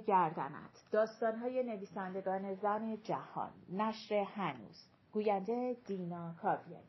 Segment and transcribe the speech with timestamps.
[0.00, 0.84] گردنت.
[0.90, 3.52] داستانهای نویسندگان زن جهان.
[3.72, 4.86] نشر هنوز.
[5.12, 6.84] گوینده دینا کاویانی.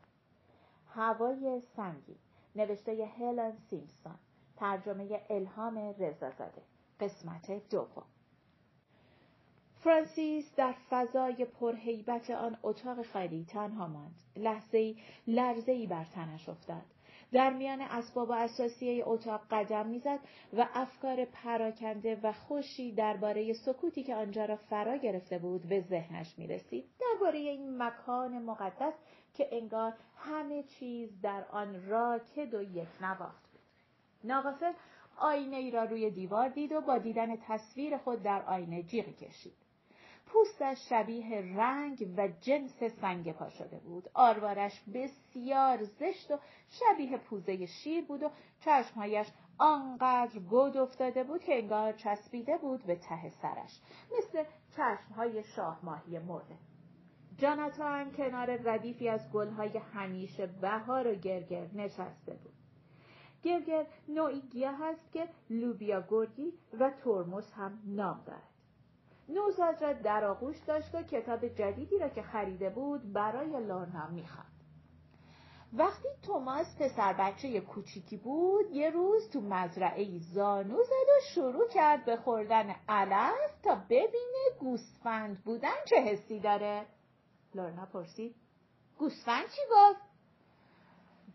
[0.88, 2.16] هوای سنگی
[2.56, 4.14] نوشته هلن سیمپسون
[4.56, 6.62] ترجمه الهام رضازاده.
[7.00, 8.04] قسمت دوم.
[9.84, 14.14] فرانسیس در فضای پرهیبت آن اتاق خالی تنها ماند.
[14.36, 14.94] لحظه
[15.26, 16.82] لرزه بر تنش افتاد.
[17.32, 20.18] در میان اسباب و اساسیه اتاق قدم می‌زد
[20.52, 26.38] و افکار پراکنده و خوشی درباره سکوتی که آنجا را فرا گرفته بود به ذهنش
[26.38, 26.84] می رسید.
[27.00, 28.94] درباره این مکان مقدس
[29.34, 33.60] که انگار همه چیز در آن راکد و یک نواخت بود.
[34.24, 34.72] ناغافل
[35.16, 39.61] آینه ای را روی دیوار دید و با دیدن تصویر خود در آینه جیغ کشید.
[40.26, 44.08] پوستش شبیه رنگ و جنس سنگ پا شده بود.
[44.14, 49.26] آروارش بسیار زشت و شبیه پوزه شیر بود و چشمهایش
[49.58, 53.80] آنقدر گود افتاده بود که انگار چسبیده بود به ته سرش
[54.18, 54.44] مثل
[54.76, 56.56] چشمهای شاه ماهی مرده.
[57.38, 62.52] جاناتان کنار ردیفی از گلهای همیشه بهار و گرگر نشسته بود.
[63.42, 68.51] گرگر نوعی گیاه است که لوبیا گرگی و ترمز هم نام دارد.
[69.34, 74.52] نوزاد را در آغوش داشت و کتاب جدیدی را که خریده بود برای لورنا می‌خواند.
[75.72, 82.04] وقتی توماس پسر بچه کوچیکی بود یه روز تو مزرعه زانو زد و شروع کرد
[82.04, 86.86] به خوردن علف تا ببینه گوسفند بودن چه حسی داره.
[87.54, 88.34] لورنا پرسید
[88.98, 90.00] گوسفند چی گفت؟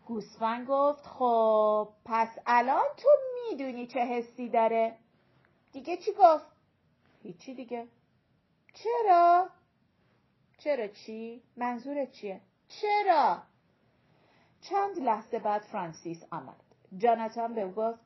[0.06, 3.08] گوسفند گفت خب پس الان تو
[3.50, 4.96] می‌دونی چه حسی داره.
[5.72, 6.57] دیگه چی گفت؟
[7.22, 7.88] هیچی دیگه
[8.74, 9.48] چرا؟
[10.58, 13.42] چرا چی؟ منظورت چیه؟ چرا؟
[14.60, 16.60] چند لحظه بعد فرانسیس آمد.
[16.96, 18.00] جاناتان به او گفت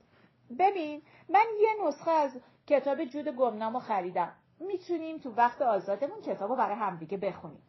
[0.59, 4.33] ببین من یه نسخه از کتاب جود گمنامو خریدم.
[4.61, 7.63] می‌تونیم تو وقت آزادمون کتاب رو برای همدیگه بخونیم.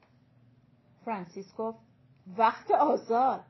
[1.06, 1.80] فرانسیس گفت
[2.38, 3.44] وقت آزاد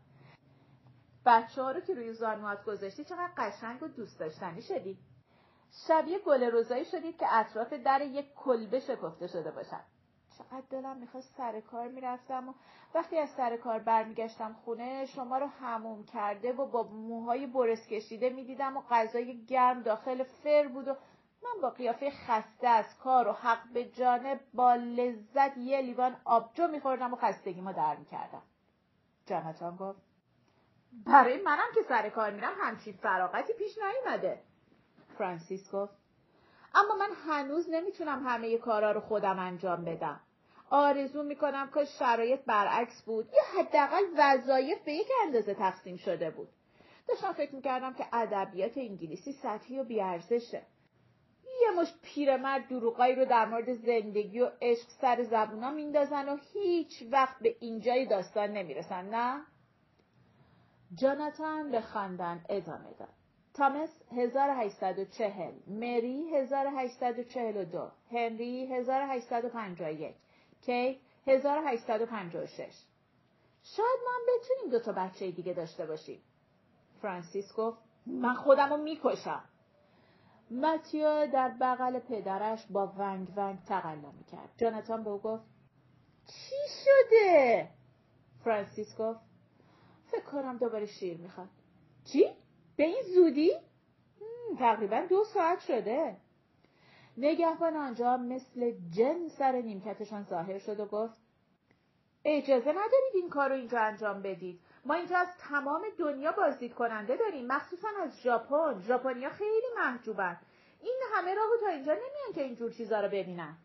[1.26, 4.98] بچه ها رو که روی زانوات گذاشتی چقدر قشنگ و دوست داشتنی شدی.
[5.74, 9.84] شبیه گل روزایی شدید که اطراف در یک کلبه شکفته شده باشد.
[10.38, 12.54] چقدر دلم می‌خواست سر کار می‌رفتم و
[12.96, 18.30] وقتی از سر کار برمیگشتم خونه شما رو هموم کرده و با موهای برس کشیده
[18.30, 20.96] می‌دیدم و غذای گرم داخل فر بود و
[21.44, 26.68] من با قیافه خسته از کار و حق به جانب با لذت یه لیوان آبجو
[26.68, 28.42] میخوردم و خستگیمو در می‌کردم
[29.26, 30.02] جانتان گفت
[31.06, 34.44] برای منم که سر کار میرم همچین فراغتی پیش نیومده.
[35.14, 35.94] فرانسیس گفت
[36.76, 40.20] اما من هنوز نمی‌تونم همه کارا رو خودم انجام بدم.
[40.70, 46.50] آرزو می‌کنم که شرایط برعکس بود یا حداقل وظایف به یک اندازه تقسیم شده بود.
[47.08, 50.62] داشتم فکر می‌کردم که ادبیات انگلیسی سطحی و بیارزشه.
[51.62, 57.04] یه مش پیرمرد دروغایی رو در مورد زندگی و عشق سر زبونا میندازن و هیچ
[57.12, 59.42] وقت به اینجای داستان نمی‌رسن نه؟
[60.96, 63.23] جاناتان به خواندن ادامه داد.
[63.54, 70.16] تامس 1840 مری 1842 هنری 1851
[70.62, 70.98] کیت
[71.28, 72.86] 1856
[73.64, 76.22] شاید ما هم بتونیم دو تا بچه دیگه داشته باشیم.
[77.02, 79.44] فرانسیس گفت من خودم رو می‌کشم.
[80.52, 84.50] متیو در بغل پدرش با ونگ ونگ تقلا می‌کرد.
[84.58, 85.44] جانتان به او گفت
[86.26, 87.70] چی شده؟
[88.44, 89.20] فرانسیس گفت
[90.08, 91.50] فکر کنم دوباره شیر می‌خواد.
[92.06, 92.43] چی؟
[92.76, 93.52] به این زودی؟
[94.60, 96.18] تقریبا دو ساعت شده.
[97.18, 101.22] نگهبان آنجا مثل جن سر نیمکتشان ظاهر شد و گفت
[102.26, 104.60] اجازه ندارید این کار رو اینجا انجام بدید.
[104.86, 108.80] ما اینجا از تمام دنیا بازدید کننده داریم مخصوصا از ژاپن.
[108.80, 110.40] ژاپنیا خیلی محجوبن.
[110.82, 113.58] این همه راهو تا اینجا نمیان که اینجور چیزا رو ببینن.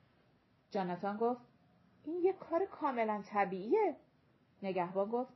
[0.70, 1.40] جاناتان گفت
[2.04, 3.96] این یه کار کاملا طبیعیه.
[4.62, 5.32] نگهبان گفت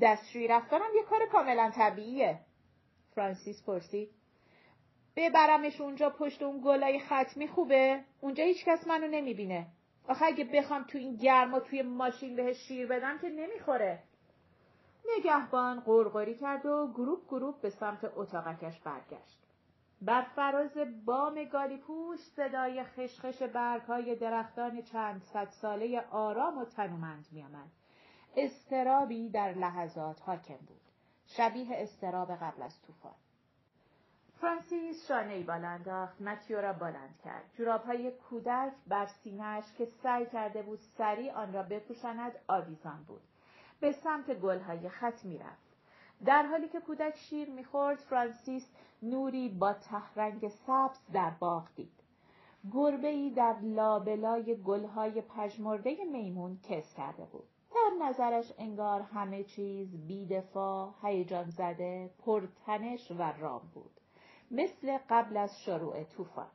[0.00, 2.40] دستشویی رفتنم یه کار کاملا طبیعیه.
[3.14, 4.10] فرانسیس پرسید
[5.16, 9.66] ببرمش اونجا پشت اون گلای ختمی خوبه؟ اونجا هیچکس منو نمی‌بینه.
[10.08, 14.02] آخه اگه بخوام تو این گرما توی ماشین بهش شیر بدم که نمی‌خوره.
[15.18, 19.42] نگهبان غرغری کرد و گروپ گروپ به سمت اتاقکش برگشت.
[20.02, 27.70] بر فراز بام گالیپوش صدای خش‌خش برگهای درختان چند صد ساله آرام و تنومند میآمد.
[28.36, 30.81] استرابی در لحظات حاکم بود.
[31.26, 33.14] شبیه استراب قبل از طوفان.
[34.40, 37.44] فرانسیس شانه ای بالا انداخت متیو را بلند کرد.
[37.54, 43.22] جورابهای کودک بر سینهاش که سعی کرده بود سریع آن را بپوشاند آویزان بود.
[43.80, 45.72] به سمت گلهای خط می‌رفت.
[46.24, 48.68] در حالی که کودک شیر می‌خورد فرانسیس
[49.02, 52.02] نوری با تهرنگ سبز در باغ دید.
[52.72, 57.48] گربه در لابلای گلهای پژمرده میمون کس کرده بود.
[57.74, 64.00] در نظرش انگار همه چیز بیدفاع، هیجان زده، پرتنش و رام بود.
[64.50, 66.50] مثل قبل از شروع طوفان.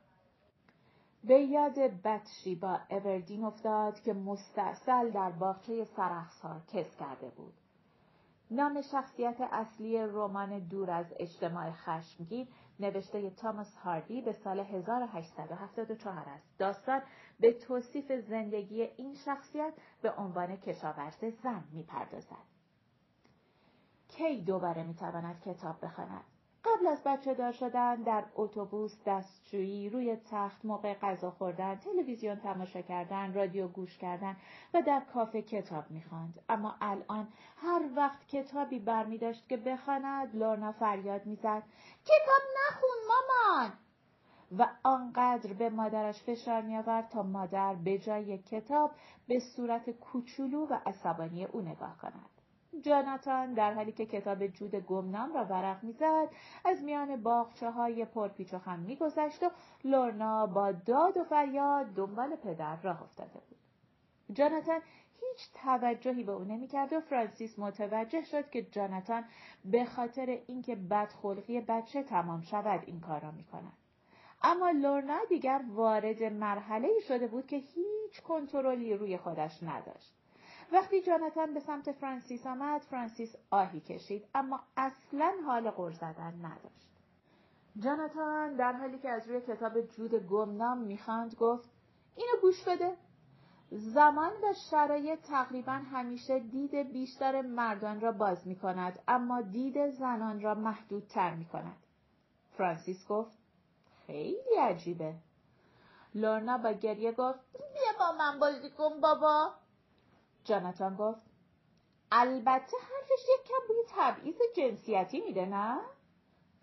[1.24, 7.54] به یاد بطشی با اوردین افتاد که مستاصل در باغچه سرخسار کس کرده بود.
[8.52, 12.48] نام شخصیت اصلی رمان دور از اجتماع خشمگین
[12.80, 16.58] نوشته تاماس هاردی به سال 1874 است.
[16.58, 17.02] داستان
[17.40, 22.48] به توصیف زندگی این شخصیت به عنوان کشاورز زن می‌پردازد.
[24.08, 26.24] کی دوباره می‌تواند کتاب بخواند؟
[26.68, 32.82] قبل از بچه دار شدن در اتوبوس دستشویی روی تخت موقع غذا خوردن تلویزیون تماشا
[32.82, 34.36] کردن رادیو گوش کردن
[34.74, 36.42] و در کافه کتاب می‌خواند.
[36.50, 37.28] اما الان
[37.58, 41.64] هر وقت کتابی برمی داشت که بخواند لورنا فریاد می‌زد
[42.06, 43.74] کتاب نخون مامان!
[44.58, 48.92] و آنقدر به مادرش فشار میآورد تا مادر به جای کتاب
[49.28, 52.37] به صورت کوچولو و عصبانی او نگاه کند.
[52.82, 56.30] جاناتان در حالی که کتاب جود گمنام را ورق می‌زد
[56.66, 59.50] از میان باغچه های پرپیچ و خم میگذشت و
[59.84, 63.58] لورنا با داد و فریاد دنبال پدر راه افتاده بود.
[64.34, 64.82] جاناتان
[65.22, 69.24] هیچ توجهی به او نمی‌کرد و فرانسیس متوجه شد که جاناتان
[69.66, 73.74] به خاطر اینکه بدخلقی بچه تمام شود این کار را می‌کند.
[74.44, 80.14] اما لورنا دیگر وارد مرحله شده بود که هیچ کنترلی روی خودش نداشت.
[80.72, 86.88] وقتی جانتان به سمت فرانسیس آمد فرانسیس آهی کشید اما اصلا حال غر زدن نداشت
[87.80, 91.70] جاناتان در حالی که از روی کتاب جود گمنام می‌خواند گفت
[92.16, 92.98] اینو گوش بده
[93.72, 100.42] زمان و شرایط تقریبا همیشه دید بیشتر مردان را باز می کند اما دید زنان
[100.42, 101.78] را محدودتر می کند.
[102.58, 103.38] فرانسیس گفت
[104.08, 105.16] خیلی عجیبه.
[106.16, 109.54] لورنا با گریه گفت بیا با من بازی کن بابا.
[110.48, 111.22] جاناتان گفت
[112.12, 115.80] البته حرفش یک کم بوی تبعیض جنسیتی میده نه؟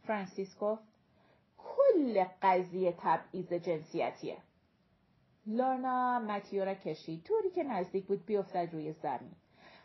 [0.07, 0.83] فرانسیس گفت
[1.59, 4.37] کل قضیه تبعیض جنسیتیه.
[5.47, 9.33] لارنا متیو را کشید طوری که نزدیک بود بیفتد روی زمین.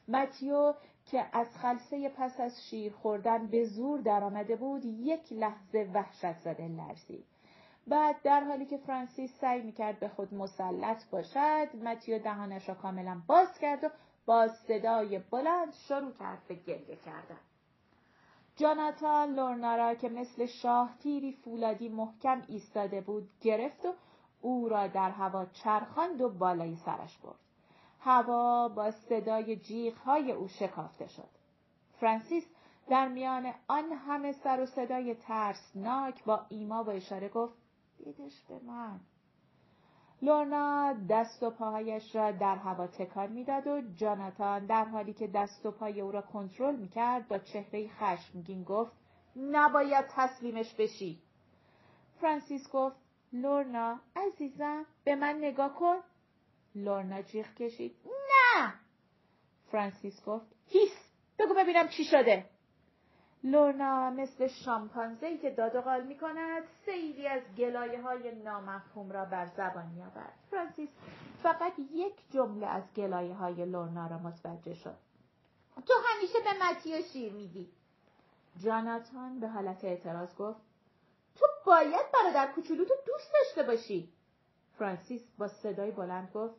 [0.08, 0.74] متیو
[1.06, 6.68] که از خلصه پس از شیر خوردن به زور درآمده بود یک لحظه وحشت زده
[6.68, 7.26] لرزید.
[7.90, 13.22] بعد در حالی که فرانسیس سعی می‌کرد به خود مسلط باشد متیو دهانش را کاملا
[13.28, 13.90] باز کرد و
[14.26, 17.40] با صدای بلند شروع کرد به گریه کردن.
[18.56, 23.94] جاناتان لورنا را که مثل شاه تیری فولادی محکم ایستاده بود گرفت و
[24.42, 27.40] او را در هوا چرخاند و بالای سرش برد.
[28.00, 31.30] هوا با صدای جیغهای او شکافته شد.
[32.00, 32.44] فرانسیس
[32.90, 37.69] در میان آن همه سر و صدای ترسناک با ایما و اشاره گفت
[38.06, 39.00] دیدش به من
[40.22, 45.66] لورنا دست و پاهایش را در هوا تکان می‌داد و جاناتان در حالی که دست
[45.66, 48.92] و پای او را کنترل می‌کرد با چهره خشمگین گفت
[49.36, 51.22] نباید تسلیمش بشی.
[52.22, 52.96] فرانسیس گفت
[53.34, 55.96] لورنا عزیزم به من نگاه کن.
[56.76, 58.74] لورنا جیغ کشید نه!
[59.72, 62.50] فرانسیس گفت هیس بگو ببینم چی شده.
[63.44, 69.26] لورنا مثل شامپانزهی که داد و قال می کند سیلی از گلایه های نامفهوم را
[69.26, 70.34] بر زبان آورد.
[70.52, 70.90] فرانسیس
[71.44, 74.96] فقط یک جمله از گلایه های لورنا را متوجه شد.
[75.88, 77.70] تو همیشه به متیو شیر میدی.
[78.64, 80.60] جاناتان به حالت اعتراض گفت
[81.36, 84.10] تو باید برادر کوچولو تو دوست داشته باشی.
[84.80, 86.56] فرانسیس با صدای بلند گفت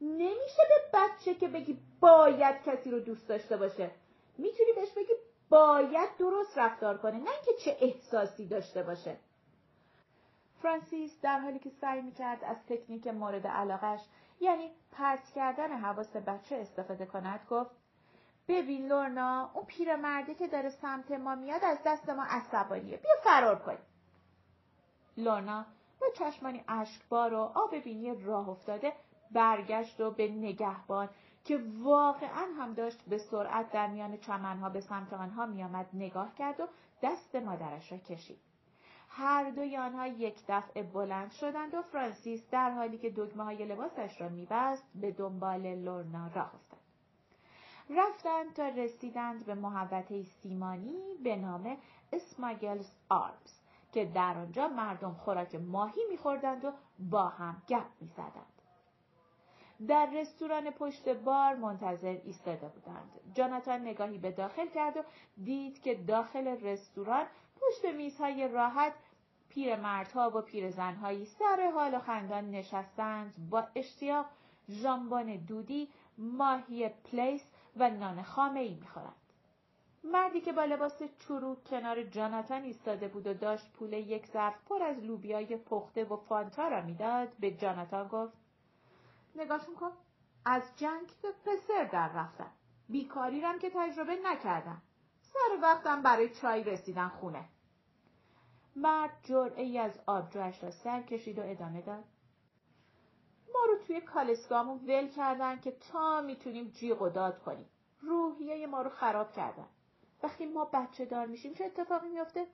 [0.00, 3.90] نمیشه به بچه که بگی باید کسی رو دوست داشته باشه.
[4.38, 5.12] می‌تونی بهش بگی
[5.52, 9.16] باید درست رفتار کنه نه اینکه چه احساسی داشته باشه.
[10.62, 14.00] فرانسیس در حالی که سعی می‌کرد از تکنیک مورد علاقش
[14.40, 17.70] یعنی پرت کردن حواس بچه استفاده کند گفت
[18.48, 23.58] ببین لورنا اون پیرمرده که داره سمت ما میاد از دست ما عصبانیه بیا فرار
[23.58, 23.86] کنیم
[25.16, 25.66] لورنا
[26.00, 28.92] با چشمانی اشکبار و آب بینی راه افتاده
[29.30, 31.08] برگشت و به نگهبان
[31.44, 36.60] که واقعا هم داشت به سرعت در میان چمنها به سمت آنها میآمد نگاه کرد
[36.60, 36.66] و
[37.02, 38.38] دست مادرش را کشید.
[39.08, 44.20] هر دوی آنها یک دفعه بلند شدند و فرانسیس در حالی که دگمه های لباسش
[44.20, 46.78] را میبست به دنبال لورنا راه افتاد.
[47.90, 51.76] رفتند تا رسیدند به محوطه سیمانی به نام
[52.12, 53.60] اسماگلز آرمز
[53.92, 58.61] که در آنجا مردم خوراک ماهی میخوردند و با هم گپ می‌زدند.
[59.88, 63.10] در رستوران پشت بار منتظر ایستاده بودند.
[63.34, 65.02] جاناتان نگاهی به داخل کرد و
[65.44, 67.26] دید که داخل رستوران
[67.60, 68.92] پشت میزهای راحت
[69.48, 74.26] پیرمردها و پیرزنهایی سر حال و خندان نشستند با اشتیاق
[74.70, 77.42] ژامبون دودی ماهی پلیس
[77.76, 79.14] و نان خامه ای می‌خورند
[80.04, 84.82] مردی که با لباس چروک کنار جاناتان ایستاده بود و داشت پول یک ظرف پر
[84.82, 88.41] از لوبیای پخته و فانتا را می‌داد به جاناتان گفت
[89.36, 89.92] نگاهشون کن.
[90.44, 92.50] از جنگ به پسر در رفتم
[92.88, 94.82] بیکاری رم که تجربه نکردم
[95.20, 97.48] سر وقتم برای چای رسیدن خونه.
[98.76, 102.04] مرد جرعه ای از آبجوش را سر کشید و ادامه داد.
[103.54, 107.68] ما رو توی کالسکامون ول کردن که تا می‌تونیم جیغ و داد کنیم.
[108.00, 109.68] روحیه ما رو خراب کردن.
[110.22, 112.46] وقتی ما بچه دار میشیم چه اتفاقی میفته؟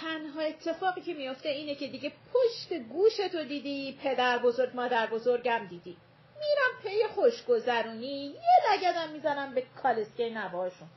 [0.00, 5.96] تنها اتفاقی که میفته اینه که دیگه پشت گوشتو دیدی پدر بزرگ مادر بزرگم دیدی.
[6.40, 10.88] میرم پی خوشگذرونی یه لگدم می‌زنم به کالسکه نواشون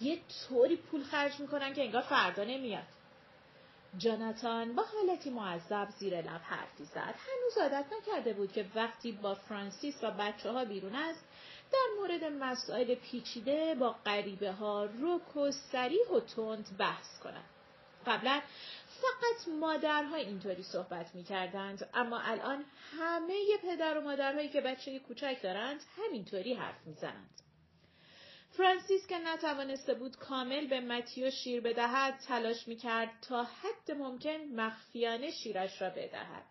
[0.00, 0.18] یه
[0.48, 2.84] طوری پول خرج می‌کنن که انگار فردا نمیاد.
[3.98, 7.14] جاناتان با حالتی معذب زیر لب حرفی زد.
[7.18, 11.24] هنوز عادت نکرده بود که وقتی با فرانسیس و بچه ها بیرون است
[11.72, 17.44] در مورد مسائل پیچیده با غریبه ها رک و سریح و تند بحث کند.
[18.06, 18.42] قبلا
[18.88, 22.64] فقط مادرها اینطوری صحبت می کردند اما الان
[22.98, 27.30] همه پدر و مادرهایی که بچه کوچک دارند همینطوری حرف می زنند.
[28.56, 34.36] فرانسیس که نتوانسته بود کامل به متیو شیر بدهد تلاش می کرد تا حد ممکن
[34.36, 36.44] مخفیانه شیرش را بدهد.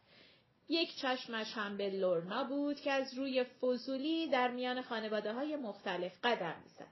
[0.69, 6.13] یک چشمش هم به لورنا بود که از روی فضولی در میان خانواده های مختلف
[6.23, 6.87] قدم می‌زد.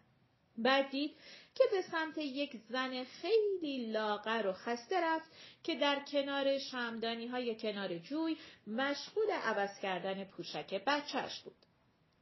[0.58, 1.16] بعد دید
[1.56, 5.32] که به سمت یک زن خیلی لاغر و خسته رفت
[5.64, 11.56] که در کنار شمدانی های کنار جوی مشغول عوض کردن پوشک بچهش بود.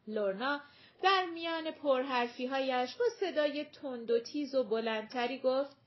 [0.08, 0.62] لورنا
[1.04, 5.78] در میان پرحرفی هایش با صدای تند و تیز و بلندتری گفت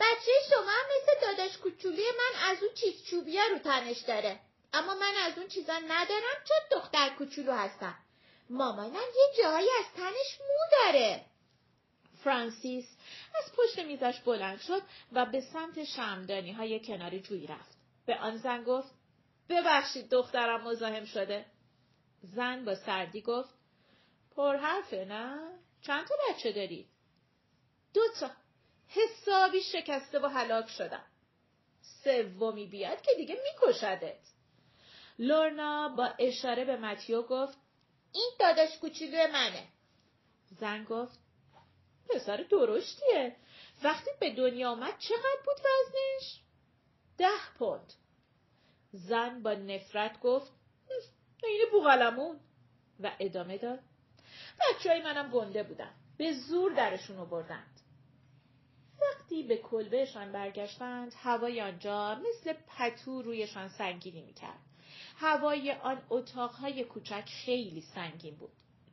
[0.00, 4.40] بچه شما مثل داداش کوچولی من از اون چیز چوبیه رو تنش داره.
[4.72, 7.94] اما من از اون چیزا ندارم چون دختر کوچولو هستم.
[8.50, 11.24] مامانم یه جایی از تنش مو داره.
[12.24, 12.96] فرانسیس
[13.34, 17.78] از پشت میزش بلند شد و به سمت شمدانی های کنار جوی رفت.
[18.06, 18.94] به آن زن گفت
[19.48, 21.46] ببخشید دخترم مزاحم شده.
[22.22, 23.54] زن با سردی گفت
[24.36, 26.88] پر حرفه نه؟ چند تا بچه داری؟
[27.94, 28.30] دو تا.
[28.88, 31.04] حسابی شکسته و هلاک شدم.
[32.04, 34.20] سومی بیاد که دیگه میکشدت.
[35.18, 37.58] لورنا با اشاره به متیو گفت
[38.12, 39.68] این داداش کوچولو منه.
[40.60, 41.23] زن گفت
[42.10, 43.36] پسر درشتیه.
[43.84, 46.40] وقتی به دنیا آمد چقدر بود وزنش؟
[47.18, 47.92] ده پوند.
[48.92, 50.52] زن با نفرت گفت
[51.42, 52.40] این بوغلمون
[53.00, 53.80] و ادامه داد.
[54.60, 55.94] بچه های منم گنده بودن.
[56.16, 57.80] به زور درشون بردند.
[59.00, 64.58] وقتی به کلبهشان برگشتند هوای آنجا مثل پتو رویشان سنگینی می‌کرد.
[65.16, 68.52] هوای آن اتاقهای کوچک خیلی سنگین بود.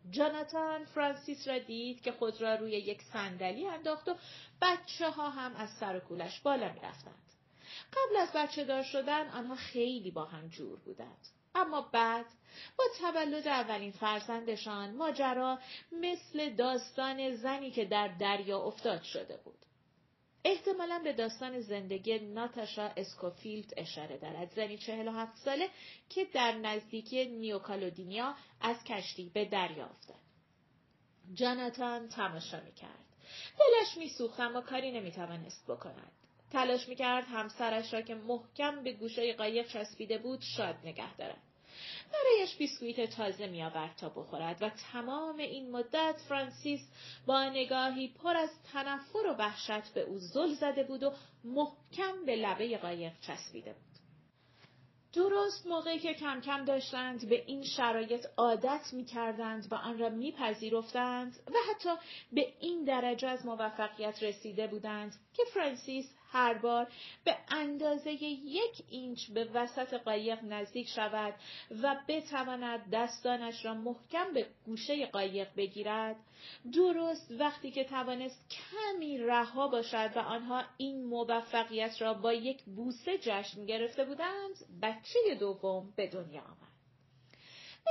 [0.10, 4.16] جاناتان فرانسیس را دید که خود را روی یک صندلی انداخت و
[4.62, 7.32] بچه ها هم از سر کولش بالا می رفتند.
[7.94, 11.28] قبل از بچه دار شدن آنها خیلی با هم جور بودند.
[11.56, 12.26] اما بعد
[12.78, 15.60] با تولد اولین فرزندشان ماجرا
[15.92, 19.66] مثل داستان زنی که در دریا افتاد شده بود.
[20.44, 25.70] احتمالا به داستان زندگی ناتاشا اسکوفیلد اشاره دارد زنی چهل و هفت ساله
[26.10, 30.18] که در نزدیکی نیوکالودینیا از کشتی به دریا افتاد.
[31.34, 33.06] جاناتان تماشا می‌کرد.
[33.60, 36.12] دلش میسوخت اما کاری نمی‌توانست بکند.
[36.52, 41.42] تلاش می‌کرد همسرش را که محکم به گوشه قایق چسبیده بود شاد نگه دارد.
[42.14, 46.82] برایش بیسکویت تازه می آورد تا بخورد و تمام این مدت فرانسیس
[47.26, 51.14] با نگاهی پر از تنفر و وحشت به او زل زده بود و
[51.44, 53.92] محکم به لبه قایق چسبیده بود.
[55.14, 60.10] درست موقعی که کم کم داشتند به این شرایط عادت می کردند و آن را
[60.10, 61.90] می پذیرفتند و حتی
[62.32, 66.88] به این درجه از موفقیت رسیده بودند که فرانسیس هر بار
[67.24, 71.34] به اندازه یک اینچ به وسط قایق نزدیک شود
[71.82, 76.16] و بتواند دستانش را محکم به گوشه قایق بگیرد.
[76.74, 83.18] درست وقتی که توانست کمی رها باشد و آنها این موفقیت را با یک بوسه
[83.18, 86.72] جشن گرفته بودند بچه دوم به دنیا آمد.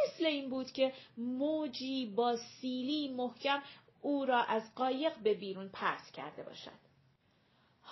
[0.04, 3.62] مثل این بود که موجی با سیلی محکم
[4.02, 6.89] او را از قایق به بیرون پرت کرده باشد.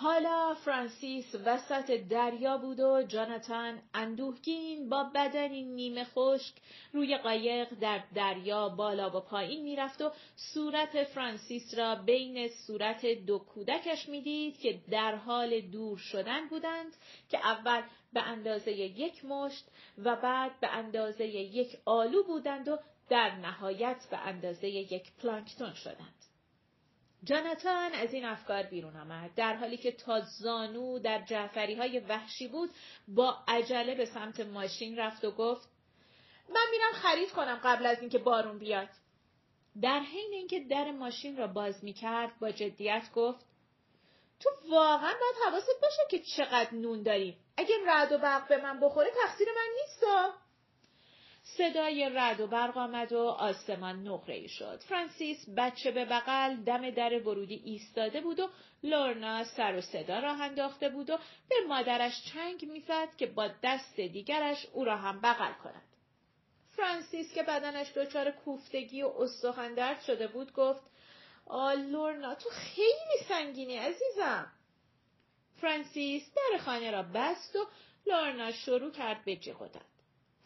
[0.01, 6.55] حالا فرانسیس وسط دریا بود و جاناتان اندوهگین با بدنی نیمه خشک
[6.93, 13.39] روی قایق در دریا بالا و پایین می‌رفت و صورت فرانسیس را بین صورت دو
[13.39, 16.95] کودکش می‌دید که در حال دور شدن بودند
[17.29, 17.81] که اول
[18.13, 19.65] به اندازه یک مشت
[19.97, 22.79] و بعد به اندازه یک آلو بودند و
[23.09, 26.28] در نهایت به اندازه یک پلانکتون شدند.
[27.23, 29.35] جاناتان از این افکار بیرون آمد.
[29.35, 32.69] در حالی که تا زانو در جعفری های وحشی بود
[33.07, 35.69] با عجله به سمت ماشین رفت و گفت
[36.49, 38.89] من میرم خرید کنم قبل از اینکه بارون بیاد.
[39.81, 43.45] در حین اینکه در ماشین را باز می‌کرد با جدیت گفت
[44.39, 48.79] تو واقعا باید حواست باشه که چقدر نون داریم اگه رد و برق به من
[48.79, 50.03] بخوره تقصیر من نیست
[51.57, 54.79] صدای رد و برق آمد و آسمان نقره شد.
[54.79, 58.49] فرانسیس بچه به بغل دم در ورودی ایستاده بود و
[58.83, 61.17] لورنا سر و صدا راه انداخته بود و
[61.49, 65.89] به مادرش چنگ می‌زد که با دست دیگرش او را هم بغل کند.
[66.75, 70.81] فرانسیس که بدنش دچار کوفتگی و استخوان شده بود گفت
[71.45, 74.51] آ لورنا تو خیلی سنگینی عزیزم.
[75.61, 77.67] فرانسیس در خانه را بست و
[78.07, 79.61] لورنا شروع کرد به جیغ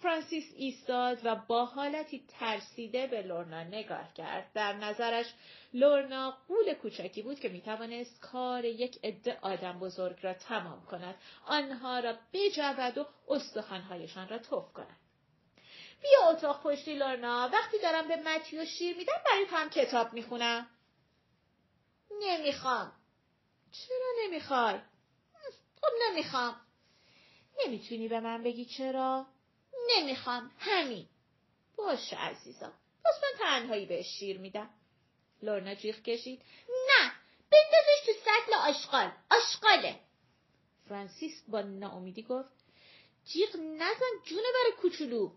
[0.04, 4.52] فرانسیس ایستاد و با حالتی ترسیده به لورنا نگاه کرد.
[4.54, 5.34] در نظرش
[5.74, 11.16] لورنا قول کوچکی بود که می‌توانست کار یک عده آدم بزرگ را تمام کند.
[11.46, 14.98] آنها را بجود و استخوانهایشان را توف کند.
[16.02, 20.70] بیا اتاق پشتی لورنا وقتی دارم به متیو شیر میدم برای هم کتاب می‌خونم.
[22.22, 22.92] نمی‌خوام.
[23.72, 24.80] چرا نمی‌خوای؟
[25.82, 26.56] خب نمی‌خوام.
[27.66, 29.33] نمی‌تونی به من بگی چرا؟
[29.90, 30.52] نمی‌خوام.
[30.60, 31.08] همین.
[31.78, 32.74] باشه عزیزم.
[33.06, 34.70] پس من تنهایی به شیر میدم.
[35.42, 36.42] لورنا جیغ کشید.
[36.70, 37.12] نه
[37.52, 39.12] بندازش تو سطل آشغال.
[39.32, 40.00] آشغاله.
[40.90, 42.50] فرانسیس با ناامیدی گفت
[43.26, 45.32] جیغ نزن جونه بر کوچولو.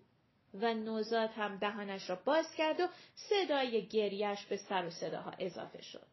[0.55, 5.83] و نوزاد هم دهانش را باز کرد و صدای گریش به سر و صداها اضافه
[5.83, 6.07] شد.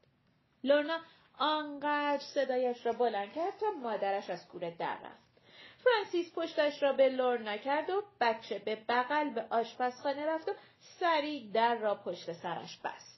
[0.63, 1.00] لورنا
[1.38, 5.33] آنقدر صدایش را بلند کرد تا مادرش از کوره در رفت.
[5.84, 10.54] فرانسیس پشتش را به لور نکرد و بچه به بغل به آشپزخانه رفت و
[11.00, 13.13] سریع در را پشت سرش بست.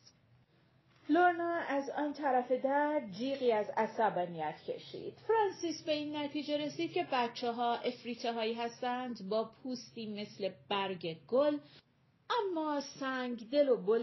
[1.10, 5.14] لورنا از آن طرف در جیغی از عصبانیت کشید.
[5.28, 11.18] فرانسیس به این نتیجه رسید که بچه ها افریته هایی هستند با پوستی مثل برگ
[11.28, 11.58] گل
[12.30, 14.00] اما سنگ دل و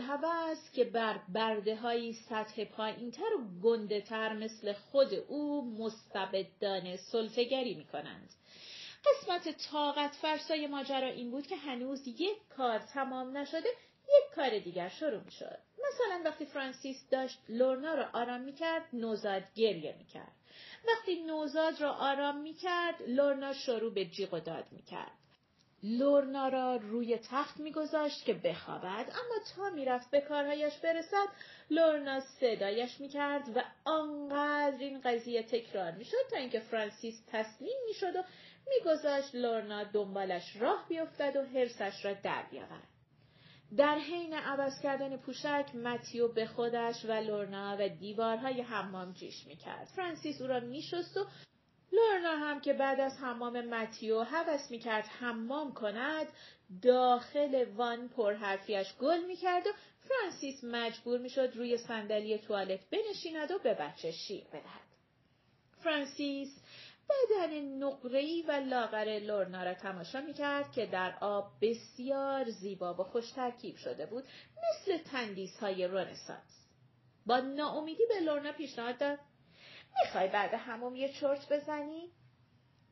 [0.51, 6.96] است که بر برده های سطح پایین تر و گنده تر مثل خود او مستبدان
[6.96, 8.31] سلطگری می کنند.
[9.04, 13.68] قسمت طاقت فرسای ماجرا این بود که هنوز یک کار تمام نشده
[14.08, 15.58] یک کار دیگر شروع شد.
[15.78, 20.32] مثلا وقتی فرانسیس داشت لورنا را آرام می کرد نوزاد گریه می کرد.
[20.88, 25.12] وقتی نوزاد را آرام می کرد لورنا شروع به جیغ و داد می کرد.
[25.82, 31.28] لورنا را روی تخت میگذاشت که بخوابد اما تا می‌رفت به کارهایش برسد
[31.70, 38.22] لورنا صدایش می‌کرد و آنقدر این قضیه تکرار می‌شد تا اینکه فرانسیس تسلیم می‌شد و
[38.66, 42.88] میگذاشت لورنا دنبالش راه بیفتد و حرسش را در بیاورد.
[43.77, 49.87] در حین عوض کردن پوشک متیو به خودش و لورنا و دیوارهای حمام جیش می‌کرد.
[49.96, 51.27] فرانسیس او را میشست و
[51.92, 56.27] لورنا هم که بعد از حمام متیو حوث می‌کرد حمام کند
[56.83, 59.70] داخل وان پرحرفیش گل می‌کرد و
[60.09, 64.92] فرانسیس مجبور می‌شد روی صندلی توالت بنشیند و به بچه شیر بدهد.
[65.83, 66.61] فرانسیس
[67.12, 73.31] بدن نقره‌ای و لاغر لورنا را تماشا می‌کرد که در آب بسیار زیبا و خوش
[73.31, 74.25] ترکیب شده بود
[74.57, 76.66] مثل تندیس های رنسانس
[77.27, 79.18] با ناامیدی به لورنا پیشنهاد داد
[80.05, 82.11] می‌خوای بعد هموم یه چرت بزنی؟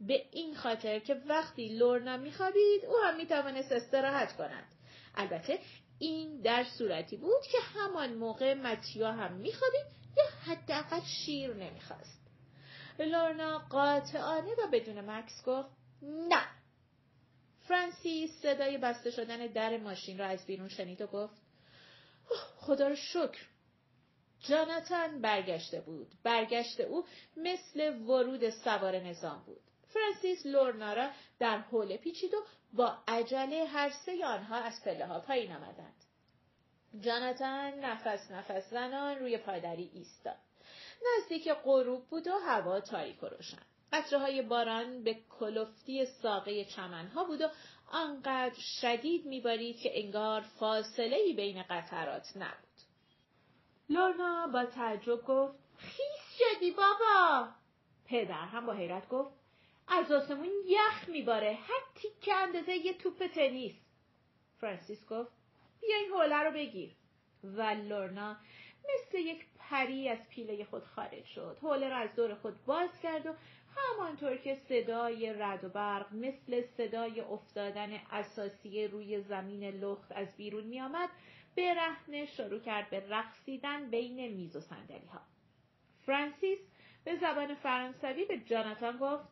[0.01, 4.75] به این خاطر که وقتی لورنا میخوابید او هم می‌توانست استراحت کند.
[5.15, 5.59] البته
[5.99, 12.20] این در صورتی بود که همان موقع متیا هم میخوابید یا حداقل شیر نمی‌خواست.
[13.05, 15.69] لورنا قاطعانه و بدون مکس گفت
[16.03, 16.47] نه.
[17.69, 21.35] فرانسیس صدای بسته شدن در ماشین را از بیرون شنید و گفت
[22.57, 23.47] خدا رو شکر
[24.41, 26.15] جاناتان برگشته بود.
[26.23, 27.05] برگشت او
[27.37, 29.61] مثل ورود سوار نظام بود.
[29.89, 35.21] فرانسیس لورنا را در حوله پیچید و با عجله هر سه آنها از پله ها
[35.21, 36.05] پایین آمدند.
[37.01, 40.50] جاناتان نفس نفس زنان روی پادری ایستاد.
[41.03, 43.63] نزدیک غروب بود و هوا تاریک و روشن.
[43.93, 47.49] قطره باران به کلفتی ساقه چمنها بود و
[47.93, 52.71] آنقدر شدید میبارید که انگار فاصله بین قطرات نبود.
[53.89, 57.49] لورنا با تعجب گفت خیس شدی بابا
[58.05, 59.41] پدر هم با حیرت گفت
[59.89, 63.75] از آسمون یخ میباره حتی که اندازه یه توپ تنیس
[64.61, 65.33] فرانسیس گفت
[65.81, 66.91] بیا این حوله رو بگیر
[67.45, 68.37] و لورنا
[68.85, 71.59] مثل یک پری از پیله خود خارج شد.
[71.63, 73.35] حوله را از دور خود باز کرد و
[73.77, 80.65] همانطور که صدای رد و برق مثل صدای افتادن اساسی روی زمین لخت از بیرون
[80.65, 81.09] می آمد
[81.57, 85.21] برهنه شروع کرد به رقصیدن بین میز و سندلی ها.
[86.07, 86.59] فرانسیس
[87.05, 89.29] به زبان فرانسوی به جاناتان گفت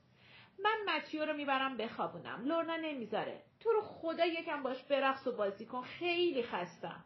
[0.59, 3.43] من متیو رو می‌برم بخوابونم لورنا نمی‌ذاره.
[3.61, 5.83] تو رو خدا یکم باش برقص و بازی کن.
[5.83, 7.05] خیلی خستم.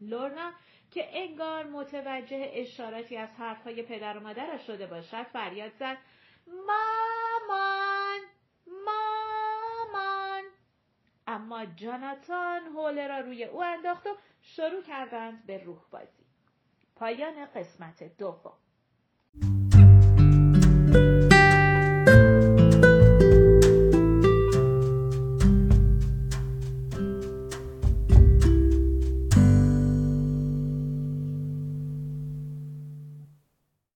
[0.00, 0.52] لورنا
[0.90, 5.98] که انگار متوجه اشاراتی از حرفهای پدر و مادرش شده باشد فریاد زد
[6.46, 8.20] مامان!
[8.86, 10.42] مامان!
[11.26, 16.26] اما جاناتان حوله را روی او انداخت و شروع کردند به روح بازی.
[16.96, 18.52] پایان قسمت دوم.